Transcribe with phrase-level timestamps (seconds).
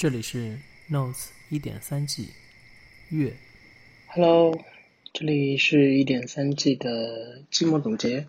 [0.00, 0.56] 这里是
[0.90, 2.30] Notes 一点三 G
[3.10, 3.36] 月。
[4.08, 4.58] Hello，
[5.12, 8.26] 这里是一点三 G 的季末总结，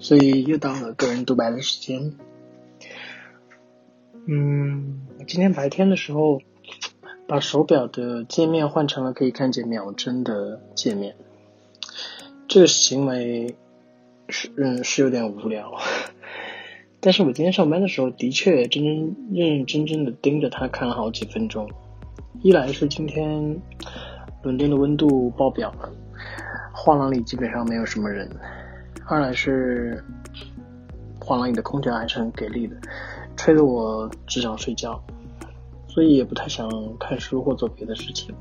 [0.00, 2.16] 所以又到了个人独白的时间。
[4.26, 6.42] 嗯，今天白天的时候
[7.28, 11.14] 把手表的界面换成了可以看见秒针的界面，
[12.48, 13.54] 这个行为
[14.28, 15.72] 是嗯是有点无聊，
[17.06, 21.70] 但是我今天上班的时候的确真真认认真真的盯着它看了好几分钟。
[22.42, 23.56] 一来是今天
[24.42, 25.88] 伦敦的温度爆表了，
[26.74, 28.28] 画廊里基本上没有什么人；
[29.06, 30.02] 二来是
[31.20, 32.76] 画廊里的空调还是很给力的，
[33.36, 35.00] 吹得我只想睡觉，
[35.86, 36.68] 所以也不太想
[36.98, 38.34] 看书或做别的事情，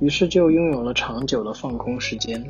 [0.00, 2.44] 于是就拥有了长久的放空时间。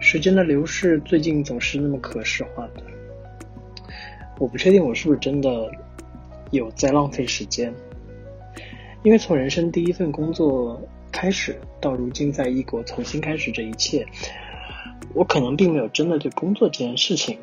[0.00, 2.82] 时间的流逝最近总是那么可视化的，
[4.38, 5.70] 我不确定我是不是真的
[6.50, 7.72] 有在浪费时间。
[9.02, 10.80] 因为从人生第一份工作
[11.12, 14.06] 开始，到如今在异国重新开始这一切，
[15.12, 17.38] 我可能并没有真的对工作这件事情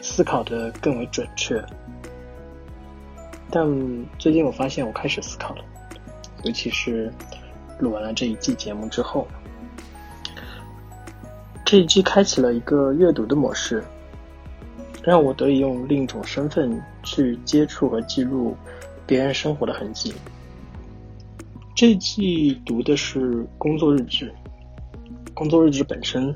[0.00, 1.64] 思考的更为准确。
[3.50, 3.68] 但
[4.18, 5.64] 最近我发现我开始思考了，
[6.44, 7.12] 尤其是
[7.78, 9.26] 录完了这一季节目之后，
[11.64, 13.82] 这一季开启了一个阅读的模式，
[15.02, 18.56] 让我得以用另一种身份去接触和记录
[19.06, 20.12] 别人生活的痕迹。
[21.74, 24.30] 这季读的是工作日志，
[25.32, 26.34] 工作日志本身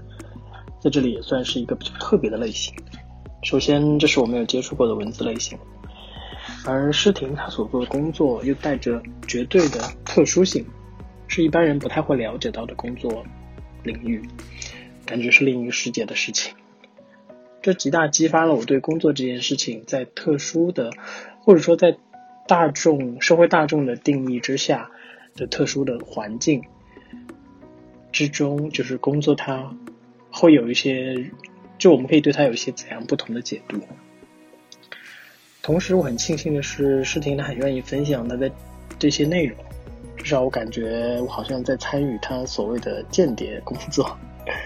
[0.80, 2.74] 在这里也算是一个比较特别的类型。
[3.42, 5.58] 首先，这是我没有接触过的文字类型，
[6.64, 10.64] 而诗婷她所做的工作又带着绝对的特殊性，
[11.28, 13.22] 是一般人不太会了解到的工作
[13.82, 14.22] 领域，
[15.04, 16.54] 感觉是另一个世界的事情。
[17.64, 20.92] 这极大激发了我对工作这件事情在特殊的，
[21.40, 21.96] 或者说在
[22.46, 24.92] 大众社会大众的定义之下。
[25.36, 26.62] 的特殊的环境
[28.12, 29.74] 之中，就是工作，它
[30.30, 31.32] 会有一些，
[31.76, 33.80] 就我们可以对它有一些怎样不同的解读。
[35.60, 38.48] 同时，我很庆幸的是，诗婷她很愿意分享她的
[38.96, 39.58] 这些内容，
[40.16, 44.16] 至少我感觉我好像在参与她所谓的间谍工作，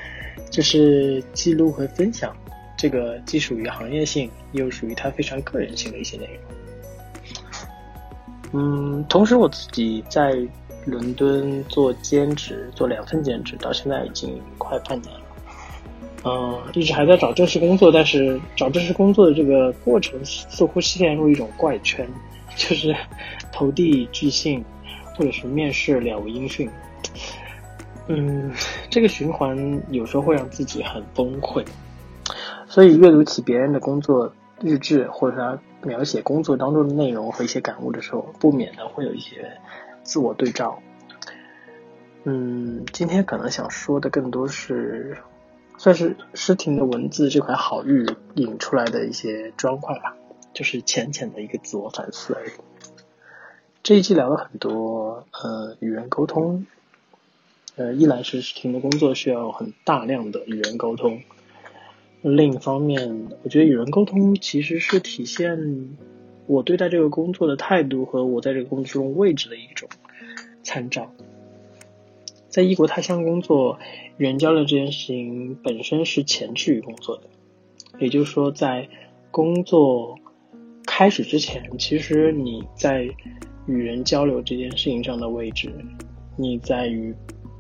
[0.53, 2.37] 就是记录和分享
[2.79, 6.35] 这个既属于行业性，又属于它非常个人性的一些内容。
[8.53, 10.35] 嗯，同时我自己在
[10.87, 15.21] 伦敦做兼职，做两份兼职，到现在已经快半年了。
[16.25, 22.09] 嗯，一直还在找正式工作，但是找正式工作的这个过程似乎陷入一种怪圈，
[22.57, 22.95] 就是
[23.53, 24.65] 投递拒信，
[25.15, 26.71] 或者是面试了无音讯。
[28.07, 28.51] 嗯，
[28.89, 31.63] 这个循环有时候会让自己很崩溃，
[32.69, 39.59] 所以阅读起别人的工作日志，或者他描写工作当中的内容和一些感悟的时候，不免的会有一些
[40.03, 40.83] 自我对照。
[42.25, 45.17] 嗯，今天可能想说的更多是，
[45.79, 50.15] 算是诗婷的文字这块好玉引出来的一些砖块吧，
[50.53, 52.51] 就是浅浅的一个自我反思而已。
[53.83, 56.67] 这一期聊了很多，呃，与人沟通，
[57.77, 61.23] 呃，一来是诗婷的工作需要很大量的与人沟通。
[62.23, 65.91] 另一方面，我觉得与人沟通其实是体现
[66.47, 69.89] 我对待这个工作的态度和我在这个工作中位置的一种
[70.63, 71.13] 参照。
[72.49, 73.79] 在异国他乡工作，
[74.17, 77.25] 与人交流这件事情本身是前置于工作的，
[78.01, 78.89] 也就是说，在
[79.31, 80.19] 工作
[80.87, 83.09] 开始之前，其实你在
[83.67, 85.71] 与人交流这件事情上的位置，
[86.37, 87.15] 你在与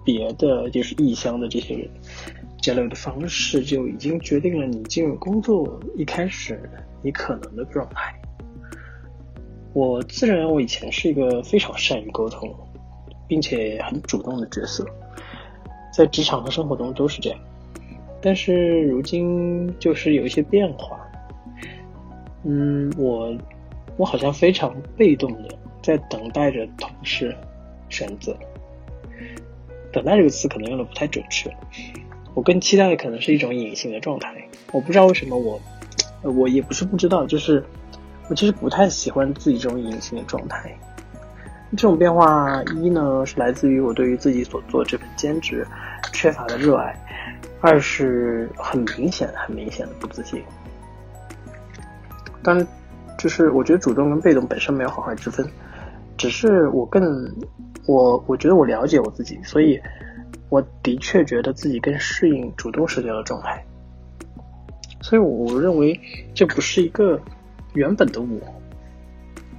[0.05, 1.89] 别的就是异乡的这些人。
[2.61, 6.61] 交流的方式就已经决定了你进入工作一开始
[7.03, 8.15] 你可能的状态。
[9.73, 12.53] 我自认为我以前是一个非常善于沟通，
[13.29, 14.85] 并且很主动的角色，
[15.95, 17.39] 在职场和生活中都是这样。
[18.21, 20.99] 但是如今就是有一些变化，
[22.45, 23.37] 嗯，我
[23.97, 27.37] 我好像非常被动的在等待着同事
[27.89, 28.37] 选择。
[29.93, 31.55] 等待这个词可能用的不太准确。
[32.39, 34.33] 我更期待的可能是一种隐形的状态，
[34.71, 35.61] 我不知道为什么我，
[36.23, 37.65] 我也不是不知道，就是
[38.31, 40.73] 我其实不太喜欢自己这种隐形的状态。
[41.73, 45.67] 这种变化一呢是来自于我对于自己所做这份兼职
[46.13, 46.95] 缺乏的热爱，
[47.61, 50.41] 二是很明显、很明显的不自信。
[52.45, 52.65] 当然，
[53.19, 55.45] 就是我觉得主动跟被动本身没有好坏之分，
[56.17, 57.29] 只是我更
[57.89, 59.81] 我我觉得我了解我自己，所以。
[60.49, 63.65] 我的确觉得自己更适应主动社交的状态，
[65.03, 66.01] 所以我认为
[66.35, 67.21] 这不是一个
[67.75, 68.29] 原本的我，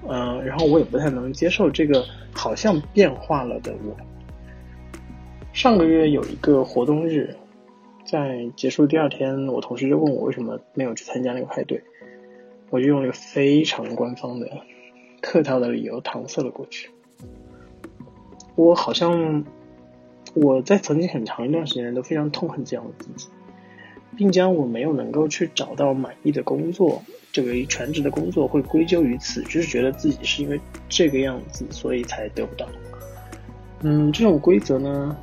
[0.08, 2.04] 嗯，然后我也不太能接受这个
[2.34, 3.96] 好像变化了的我。
[5.54, 7.36] 上个月有一个活动日，
[8.06, 11.84] 在结束第二天，我同事就问我为什么没有去参加那个派对，
[12.70, 14.50] 我就用了一个非常官方的、
[15.22, 16.90] 客套的理由搪塞了过去。
[18.56, 19.44] 我好像
[20.34, 23.28] 我在曾经很长一段时间都非常痛恨这样的自己，
[24.16, 32.68] 并将我没有能够去找到满意的工作，这个全职的工作会归咎于此，就是觉得自己是因为这个样子，所以才得不到。
[33.82, 35.18] 嗯，这种规则呢？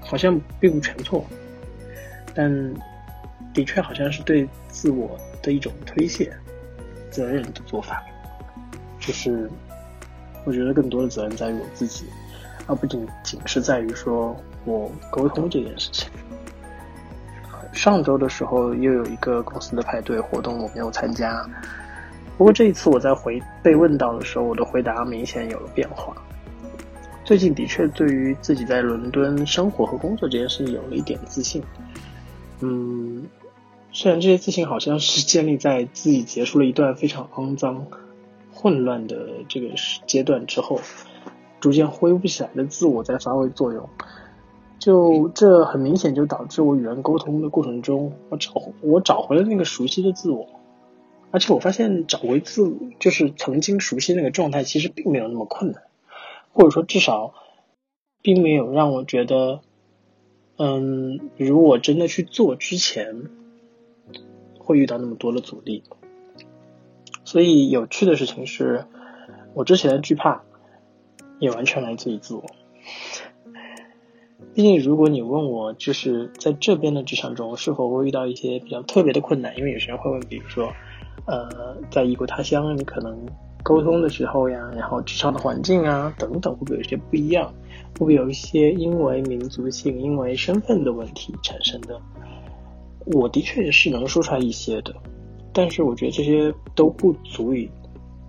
[0.00, 1.22] 好像并不全错，
[2.34, 2.50] 但
[3.52, 6.32] 的确好像是对自我的一种推卸
[7.10, 8.02] 责任的做法。
[8.98, 9.50] 就是
[10.46, 12.06] 我觉得更多的责任在于我自己，
[12.68, 16.08] 而不仅仅是在于说我沟通这件事情。
[17.72, 21.44] 上周的时候又有一个公司的派对活动，我没有参加。
[22.36, 26.14] 不过这一次我在回被问到的时候，我的回答明显有了变化。
[27.24, 31.62] 最近的确对于自己在伦敦生活和工作这件事情有了一点自信，
[32.60, 33.26] 嗯，
[33.92, 37.86] 虽然这些自信好像是建立在自己结束了一段非常肮脏、
[38.50, 39.16] 混乱的
[39.46, 39.68] 这个
[40.06, 40.80] 阶段之后，
[41.60, 43.88] 逐渐恢复起来的自我在发挥作用，
[44.78, 50.46] 就这很明显就导致我与人沟通的过程中，我找我找回了那个熟悉的自我，
[51.30, 55.82] 而且我发现找回自就是曾经熟悉那个状态，其实并没有那么困难。
[56.50, 57.34] 或者说，至少
[58.20, 59.60] 并没有让我觉得，
[60.56, 63.26] 嗯，如果真的去做之前，
[64.58, 65.84] 会遇到那么多的阻力。
[67.24, 68.86] 所以有趣的事情是，
[69.54, 70.42] 我之前的惧怕
[71.38, 72.44] 也完全来自于自我。
[74.54, 80.72] 毕竟，如果你问我，就是在这边的职场中是否会遇到一些比较特别的困难，因为有些人会问，比如说，
[81.26, 83.18] 呃，在异国他乡，你可能。
[83.64, 87.52] 沟通的时候呀，然后职场的环境啊等等，会不会有些不一样？
[87.92, 92.00] 会不会有一些因为民族性、因为身份的问题产生的？
[93.04, 94.94] 我的确是能说出来一些的，
[95.52, 97.68] 但是我觉得这些都不足以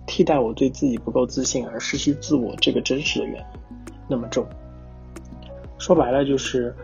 [0.06, 4.46] 替代我对自己不够自信而失去自我这个真实的原因那么重。
[5.78, 6.74] 说白了就是，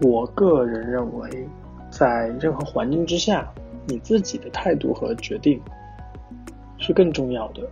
[0.00, 1.48] 我个人认为，
[1.90, 3.48] 在任何环境之下，
[3.86, 5.60] 你自己的态度和决定。
[6.80, 7.68] 是更重要的，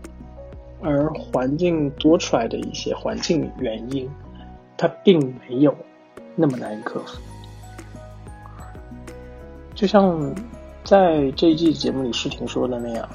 [0.82, 4.10] 而环境多出来的一些环境原因，
[4.76, 5.72] 它并没有
[6.34, 7.16] 那么难以克服。
[9.76, 10.34] 就像
[10.82, 13.08] 在这一季节目里视听说的那样，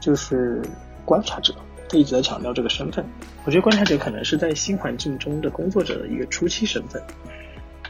[0.00, 0.60] 就是
[1.06, 1.54] 观察者，
[1.88, 3.02] 他一直在强调这个身份。
[3.46, 7.02] 我觉得观察者可能是在新环境中的工作者的一个初期身份。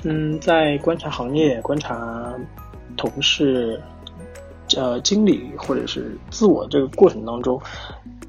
[0.04, 2.32] 嗯，在观察行业、观察
[2.96, 3.82] 同事。
[4.76, 7.62] 呃，经理或者是自我这个过程当中，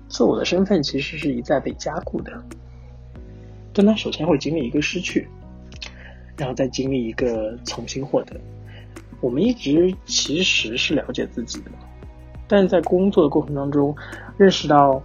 [0.07, 2.31] 自我的身份其实是一再被加固的。
[3.73, 5.27] 但他首先会经历一个失去，
[6.37, 8.39] 然后再经历一个重新获得。
[9.19, 11.71] 我们一直其实是了解自己的，
[12.47, 13.95] 但是在工作的过程当中，
[14.37, 15.01] 认识到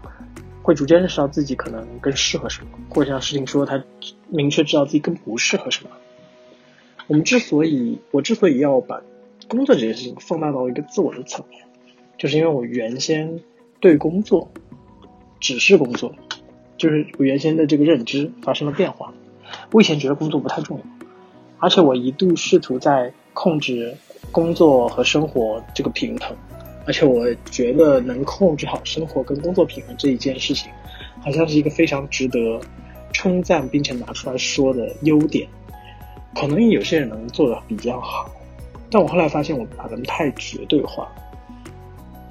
[0.62, 3.82] 会逐渐认识到自己可能更适合什么，或者像事情说他
[4.28, 5.90] 明确知道自己更不适合什么。
[7.06, 9.02] 我们之所以，我之所以要把。
[9.48, 11.62] 工作这件事情放大到一个自我的层面，
[12.16, 13.40] 就是因为我原先
[13.80, 14.50] 对工作
[15.40, 16.14] 只是工作，
[16.78, 19.12] 就是我原先的这个认知发生了变化。
[19.72, 20.84] 我以前觉得工作不太重要，
[21.58, 23.94] 而且我一度试图在控制
[24.30, 26.34] 工作和生活这个平衡，
[26.86, 30.70] 而且我觉得能控制好生活跟工作平衡这一件事情，
[31.20, 32.60] 好像是一个非常值得
[33.12, 35.48] 称赞并且拿出来说的优点。
[36.34, 38.30] 可能有些人能做的比较好。
[38.90, 41.08] 但我后来发现，我把他们太绝对化。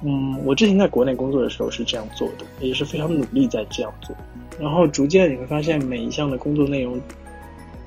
[0.04, 4.14] 嗯，我之前在国内工作的时候是这样做的，也是非常努力在这样做。
[4.60, 7.00] 然后逐渐你会发现，每一项的工作内容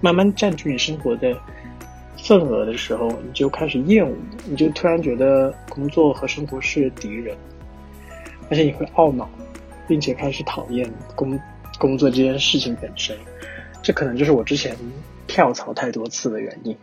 [0.01, 1.37] 慢慢占据你生活的
[2.25, 4.15] 份额的时候，你就开始厌恶，
[4.45, 7.37] 你就突然觉得工作和生活是敌人，
[8.49, 9.29] 而且你会懊恼，
[9.87, 11.39] 并且开始讨厌工
[11.79, 13.15] 工作这件事情本身。
[13.81, 14.75] 这可能就是我之前
[15.27, 16.75] 跳槽太多次的原因。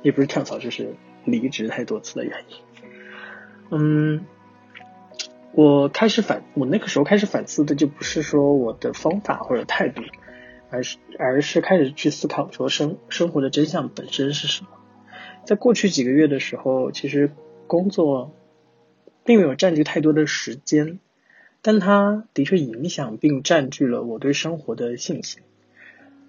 [0.00, 2.56] 也不是跳槽，就是离职太多次的原因。
[3.70, 4.24] 嗯，
[5.50, 10.00] 我开始反，我那个时候开始反思的就不是说我的方法或者态度，
[10.70, 14.70] 而是而是开始去思考说生生活的真相本身是什么。
[15.44, 17.30] 在过去几个月的时候，其实
[17.66, 18.32] 工作
[19.24, 20.98] 并没有占据太多的时间，
[21.62, 25.42] 但它的确影响并占据了我对生活的信心。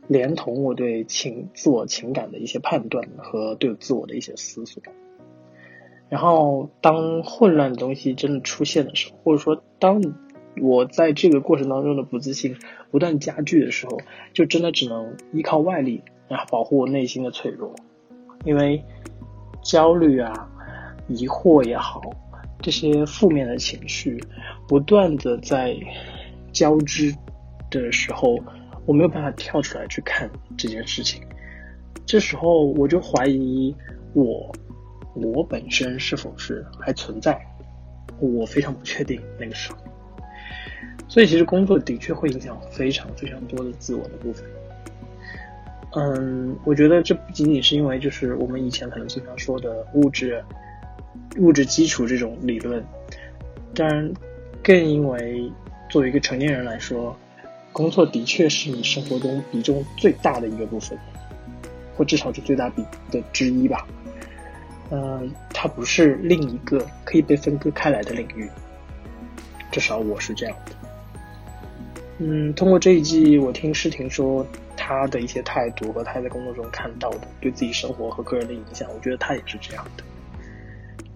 [0.08, 4.81] 连同我对情自我情感的一些判断和对自我的一些思索，
[6.10, 10.01] 然后当混乱的东西真的出现的时候，或者说当
[10.61, 12.57] 我在这个过程当中的不自信
[12.91, 13.97] 不断加剧的时候，
[14.33, 17.73] 就真的只能依靠外力，然后保护我内心的脆弱，
[18.45, 18.83] 因为
[19.61, 20.49] 焦虑啊、
[21.07, 22.01] 疑惑也好，
[22.61, 24.21] 这些负面的情绪
[24.67, 25.75] 不断的在
[26.51, 27.15] 交织
[27.69, 28.37] 的时候，
[28.85, 31.21] 我没有办法跳出来去看这件事情，
[32.05, 33.73] 这时候我就怀疑
[34.13, 34.51] 我，
[35.13, 37.39] 我本身是否是还存在，
[38.19, 39.77] 我非常不确定那个时候。
[41.09, 44.45] 所以，其实工作的确会影响非常非常多的自我的部分。
[45.95, 50.43] 嗯，我觉得这不仅仅是因为就是我们以前可能经常说的物质、
[51.39, 52.85] 物质基础这种理论，
[53.73, 54.13] 当然，
[54.61, 55.51] 更因为
[55.89, 57.17] 作为一个成年人来说，
[57.73, 60.95] 工作的确是你生活中比重最大的一个部分，
[61.95, 63.87] 或至少是最大比的之一吧。
[64.91, 68.47] 嗯，它不是另一个可以被分割开来的领域，
[69.71, 70.75] 至少我是这样的。
[72.21, 74.45] 嗯，通过这一季，我听诗婷说
[74.75, 80.03] 她的一些态度和她在工作中看到的对自己生活和个人的影响，我觉得她也是这样的。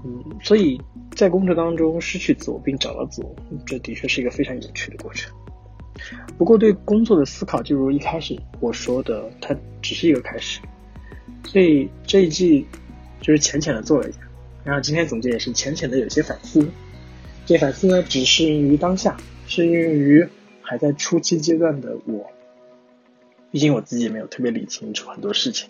[0.05, 0.81] 嗯，所以
[1.13, 5.29] 在工作当中失去自我并找到自我，这的确是一个非常有趣的过程。
[6.37, 10.61] 不过，对工作的思考，就如一开始我说的，它只是一个开始。
[11.45, 12.65] 所以这一季
[13.19, 14.19] 就是浅浅的做了一下，
[14.63, 16.65] 然后今天总结也是浅浅的有些反思。
[17.45, 19.17] 这反思呢，只适应于当下，
[19.47, 20.25] 适应于。
[20.63, 22.31] 还在初期阶段的我，
[23.51, 25.69] 毕竟我自己也没有特别理清楚很多事情，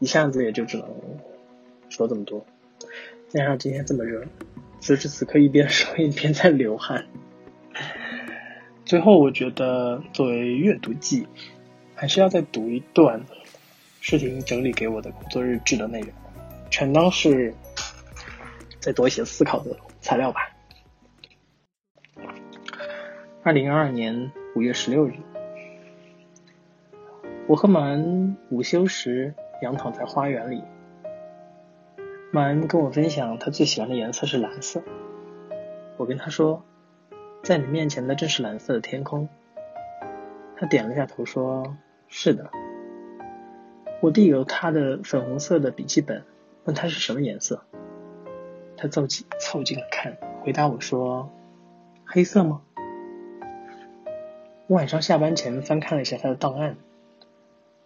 [0.00, 0.88] 一下子也就只能
[1.88, 2.44] 说这么多。
[3.28, 4.24] 加上今天这么热，
[4.80, 7.06] 此时此刻一边说一边在流汗。
[8.84, 11.26] 最后，我觉得作为阅读记，
[11.94, 13.24] 还是要再读一段
[14.00, 16.10] 视频整理给我的工作日志的内容，
[16.70, 17.54] 全当是
[18.80, 20.53] 再多一些思考的材料吧。
[23.44, 25.12] 二零二二年五月十六日，
[27.46, 30.64] 我和马恩午休时仰躺在花园里。
[32.32, 34.82] 马恩跟我分享他最喜欢的颜色是蓝色。
[35.98, 36.64] 我跟他说，
[37.42, 39.28] 在你面前的正是蓝色的天空。
[40.56, 41.76] 他点了下头说
[42.08, 42.48] ：“是的。”
[44.00, 46.24] 我递给他的粉红色的笔记本，
[46.64, 47.62] 问他是什么颜色。
[48.78, 51.30] 他凑近凑近了看，回答我说
[52.06, 52.62] ：“黑色吗？”
[54.66, 56.76] 我晚上下班前翻看了一下他的档案，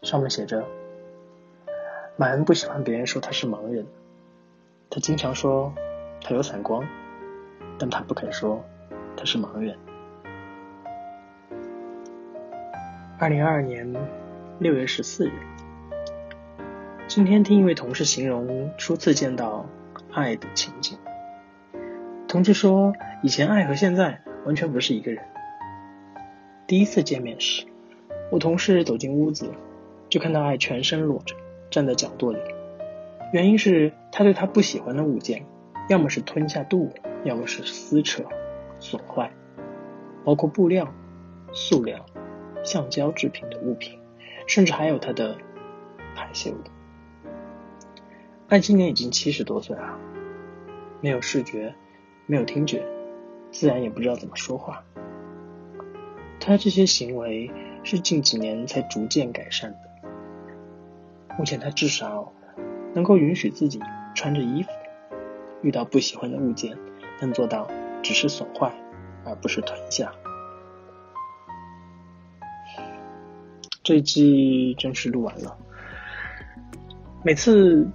[0.03, 0.65] 上面写着
[2.17, 3.85] ：“马恩不喜欢别人说他是盲人，
[4.89, 5.73] 他经常说
[6.23, 6.87] 他有散光，
[7.81, 8.65] 但他不肯说
[9.17, 9.77] 他是盲人。”
[13.19, 13.93] 二零二二年
[14.61, 15.33] 六月十四日，
[17.09, 19.67] 今天听一位同事形容初次见到
[20.13, 20.97] 爱的情景，
[22.29, 22.93] 同事说
[23.25, 25.25] 以前爱和现在完全不是一个人。
[26.69, 27.65] 第一次见面时，
[28.31, 29.51] 我同事走进屋子，
[30.11, 31.35] 就看到爱全身裸着，
[31.71, 32.39] 站在角落里。
[33.33, 35.47] 原因是他对他不喜欢的物件，
[35.89, 36.93] 要么是吞下肚，
[37.25, 38.23] 要么是撕扯、
[38.81, 39.33] 损坏，
[40.27, 40.93] 包括布料、
[41.55, 42.05] 塑料、
[42.63, 43.99] 橡胶制品的物品，
[44.47, 45.39] 甚至还有他的
[46.15, 46.59] 排泄物。
[48.49, 49.99] 爱今年已经七十多岁了，
[51.01, 51.75] 没有视觉，
[52.27, 52.85] 没有听觉，
[53.51, 54.85] 自然也不知道怎么说话。
[56.49, 57.51] 他这些行为
[57.85, 59.79] 是近几年才逐渐改善的。
[61.39, 62.33] 目前他至少
[62.95, 63.79] 能够允许自己
[64.15, 64.71] 穿着衣服，
[65.61, 66.75] 遇到不喜欢的物件，
[67.21, 67.69] 能做到
[68.03, 68.73] 只是损坏，
[69.27, 70.11] 而不是吞下。
[73.83, 75.55] 这一季正式录完了。
[77.23, 77.87] 每次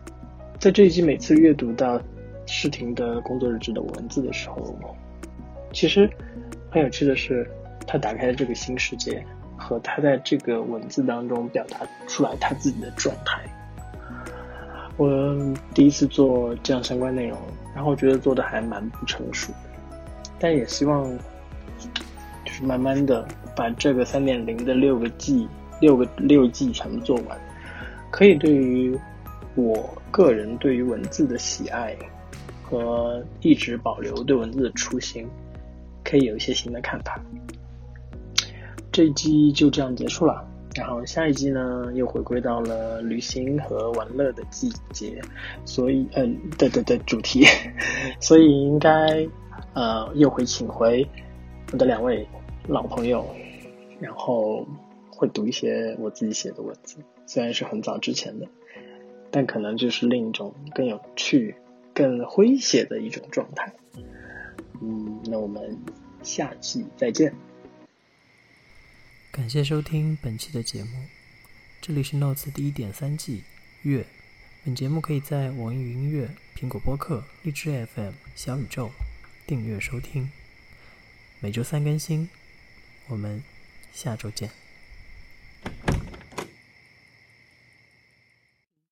[0.59, 1.99] 在这一季每次阅读到
[2.45, 4.75] 诗婷的工作日志的文字的时候，
[5.71, 6.07] 其实
[6.69, 7.49] 很有趣的是。
[7.85, 9.25] 他打开了这个新世界，
[9.57, 13.41] 和他在这个文字当中表达出来他自己的状态。
[14.97, 15.35] 我
[15.73, 17.37] 第一次做这样相关内容，
[17.73, 19.51] 然后觉得做的还蛮不成熟，
[20.37, 21.03] 但也希望
[22.45, 25.47] 就是慢慢的把这个三点零的六个 G
[25.81, 27.37] 六个六 G 全部做完，
[28.11, 28.95] 可以对于
[29.55, 31.97] 我个人对于文字的喜爱
[32.61, 35.27] 和一直保留对文字的初心，
[36.03, 37.19] 可以有一些新的看法。
[38.93, 45.19] 这一季就这样结束了，然后下一季呢又回归到了旅行和玩乐的季节，
[45.65, 47.43] 所以嗯，对对对，主题，
[48.21, 49.27] 所以应该
[49.73, 51.05] 呃又会请回
[51.71, 52.27] 我的两位
[52.67, 53.25] 老朋友，
[53.99, 54.63] 然后
[55.09, 58.45] 会读一些我自己写的文字，虽然是很早之前的，
[59.31, 61.55] 但可能就是另一种更有趣、
[61.95, 63.73] 更诙谐的一种状态。
[64.83, 65.79] 嗯，那我们
[66.21, 67.33] 下期再见。
[69.33, 71.05] 感谢收听本期的节目，
[71.81, 73.41] 这里是 Notes 第一点三季
[73.81, 74.05] 月。
[74.63, 78.91] 本节目可以在网易云音乐、苹果播客、荔枝 FM、小宇宙
[79.47, 80.29] 订阅收听，
[81.39, 82.29] 每周三更新。
[83.07, 83.43] 我们
[83.91, 84.62] 下周见。